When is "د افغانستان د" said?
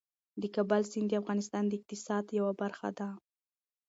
1.09-1.71